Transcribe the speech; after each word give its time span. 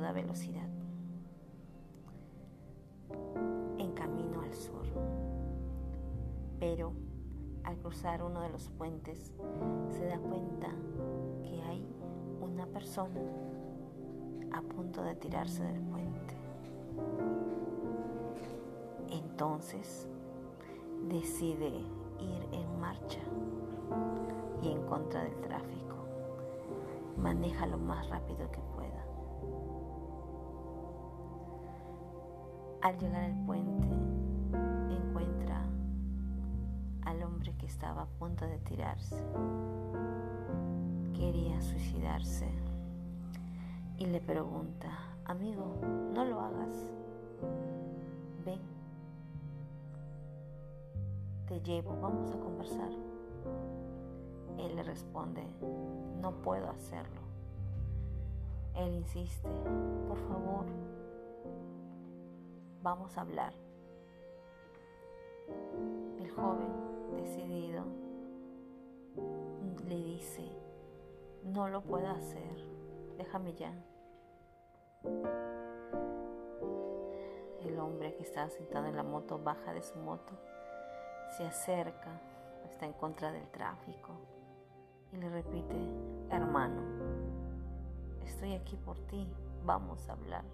velocidad 0.00 0.68
en 3.78 3.92
camino 3.92 4.40
al 4.42 4.52
sur. 4.52 4.86
Pero 6.58 6.92
al 7.64 7.76
cruzar 7.78 8.22
uno 8.22 8.40
de 8.40 8.50
los 8.50 8.68
puentes 8.70 9.32
se 9.90 10.06
da 10.06 10.18
cuenta 10.18 10.68
que 11.42 11.62
hay 11.62 11.86
una 12.40 12.66
persona 12.66 13.20
a 14.52 14.60
punto 14.62 15.02
de 15.02 15.14
tirarse 15.16 15.62
del 15.62 15.80
puente. 15.80 16.34
Entonces 19.10 20.08
decide 21.08 21.68
ir 21.68 22.48
en 22.52 22.80
marcha 22.80 23.20
y 24.62 24.70
en 24.70 24.82
contra 24.86 25.22
del 25.24 25.40
tráfico. 25.40 25.96
Maneja 27.16 27.66
lo 27.66 27.78
más 27.78 28.08
rápido 28.08 28.50
que 28.50 28.60
pueda. 28.74 29.13
Al 32.84 32.98
llegar 32.98 33.24
al 33.24 33.46
puente, 33.46 33.88
encuentra 34.90 35.58
al 37.06 37.22
hombre 37.22 37.54
que 37.56 37.64
estaba 37.64 38.02
a 38.02 38.06
punto 38.06 38.44
de 38.44 38.58
tirarse. 38.58 39.16
Quería 41.14 41.62
suicidarse 41.62 42.46
y 43.96 44.04
le 44.04 44.20
pregunta, 44.20 44.90
amigo, 45.24 45.78
no 46.12 46.26
lo 46.26 46.40
hagas. 46.40 46.92
Ven, 48.44 48.60
te 51.48 51.60
llevo, 51.62 51.98
vamos 52.02 52.30
a 52.32 52.38
conversar. 52.38 52.90
Él 54.58 54.76
le 54.76 54.82
responde, 54.82 55.42
no 56.20 56.32
puedo 56.42 56.68
hacerlo. 56.68 57.22
Él 58.76 58.92
insiste, 58.96 59.48
por 60.06 60.18
favor, 60.28 60.63
vamos 62.84 63.16
a 63.16 63.22
hablar. 63.22 63.54
El 66.18 66.30
joven, 66.30 66.68
decidido, 67.16 67.82
le 69.88 69.96
dice, 69.96 70.46
no 71.42 71.68
lo 71.68 71.80
puedo 71.80 72.06
hacer, 72.08 72.54
déjame 73.16 73.54
ya. 73.54 73.72
El 77.62 77.78
hombre 77.80 78.14
que 78.16 78.22
estaba 78.22 78.50
sentado 78.50 78.86
en 78.86 78.96
la 78.96 79.02
moto 79.02 79.38
baja 79.38 79.72
de 79.72 79.82
su 79.82 79.96
moto, 79.96 80.34
se 81.38 81.46
acerca, 81.46 82.20
está 82.66 82.84
en 82.84 82.92
contra 82.92 83.32
del 83.32 83.48
tráfico 83.48 84.12
y 85.10 85.16
le 85.16 85.30
repite, 85.30 85.88
hermano, 86.30 86.82
estoy 88.26 88.52
aquí 88.52 88.76
por 88.76 88.98
ti, 89.06 89.26
vamos 89.64 90.06
a 90.10 90.12
hablar. 90.12 90.44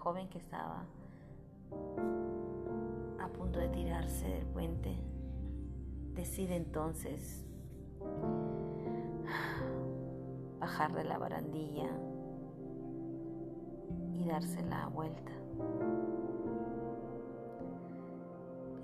Joven 0.00 0.28
que 0.28 0.38
estaba 0.38 0.86
a 3.20 3.28
punto 3.28 3.58
de 3.58 3.68
tirarse 3.68 4.26
del 4.26 4.46
puente 4.46 4.96
decide 6.14 6.56
entonces 6.56 7.44
bajar 10.58 10.94
de 10.94 11.04
la 11.04 11.18
barandilla 11.18 11.90
y 14.14 14.24
darse 14.26 14.62
la 14.62 14.86
vuelta. 14.88 15.32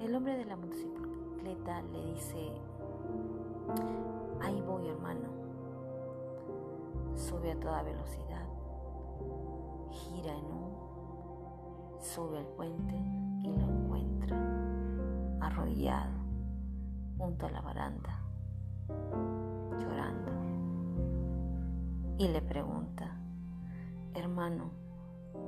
El 0.01 0.15
hombre 0.15 0.37
de 0.37 0.45
la 0.45 0.57
motocicleta 0.57 1.81
le 1.81 2.13
dice, 2.13 2.53
ahí 4.43 4.61
voy 4.61 4.89
hermano, 4.89 5.31
sube 7.15 7.53
a 7.53 7.59
toda 7.61 7.83
velocidad, 7.83 8.47
gira 9.91 10.37
en 10.37 10.45
un, 10.45 10.96
sube 12.01 12.39
al 12.39 12.47
puente 12.47 12.95
y 13.43 13.49
lo 13.49 13.65
encuentra 13.65 14.37
arrodillado 15.41 16.13
junto 17.19 17.47
a 17.47 17.51
la 17.51 17.61
baranda, 17.61 18.21
llorando, 19.79 20.33
y 22.19 22.29
le 22.29 22.43
pregunta, 22.43 23.17
hermano, 24.15 24.71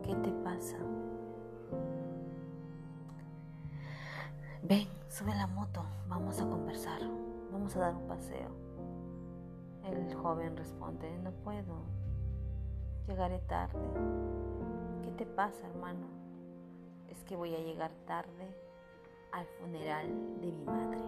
¿qué 0.03 0.15
te 0.15 0.31
pasa? 0.45 0.77
Ven, 4.63 4.89
sube 5.09 5.35
la 5.35 5.47
moto, 5.47 5.85
vamos 6.09 6.41
a 6.41 6.49
conversar, 6.49 7.01
vamos 7.53 7.77
a 7.77 7.81
dar 7.81 7.95
un 7.95 8.07
paseo. 8.07 8.51
El 9.85 10.15
joven 10.15 10.57
responde, 10.57 11.19
no 11.19 11.31
puedo, 11.31 11.83
llegaré 13.07 13.39
tarde. 13.41 13.79
¿Qué 15.03 15.11
te 15.13 15.27
pasa, 15.27 15.67
hermano? 15.69 16.28
Es 17.09 17.25
que 17.25 17.37
voy 17.37 17.55
a 17.55 17.59
llegar 17.59 17.91
tarde 18.07 18.55
al 19.33 19.47
funeral 19.47 20.07
de 20.41 20.53
mi 20.53 20.65
madre. 20.65 20.99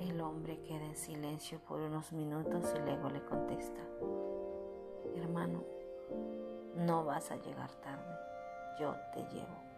El 0.00 0.20
hombre 0.20 0.60
queda 0.62 0.84
en 0.84 0.96
silencio 0.96 1.58
por 1.60 1.80
unos 1.80 2.12
minutos 2.12 2.74
y 2.76 2.78
luego 2.80 3.10
le 3.10 3.24
contesta, 3.24 3.80
hermano, 5.14 5.62
no 6.76 7.04
vas 7.04 7.30
a 7.30 7.36
llegar 7.36 7.70
tarde, 7.82 8.14
yo 8.80 8.94
te 9.12 9.22
llevo. 9.34 9.68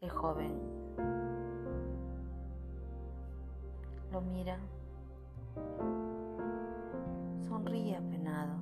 El 0.00 0.10
joven 0.10 0.60
lo 4.12 4.20
mira, 4.20 4.58
sonríe 7.64 7.96
apenado, 7.96 8.56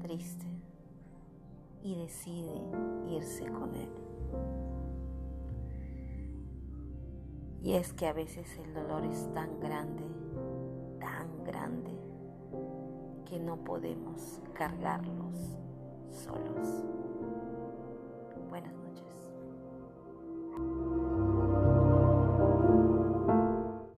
triste, 0.00 0.46
y 1.82 1.94
decide 1.94 2.60
irse 3.08 3.46
con 3.46 3.74
él. 3.74 3.88
Y 7.62 7.74
es 7.74 7.92
que 7.92 8.06
a 8.06 8.12
veces 8.12 8.58
el 8.58 8.74
dolor 8.74 9.04
es 9.04 9.32
tan 9.32 9.60
grande, 9.60 10.02
tan 10.98 11.44
grande, 11.44 11.92
que 13.26 13.38
no 13.38 13.56
podemos 13.62 14.40
cargarlos 14.54 15.58
solos. 16.08 16.84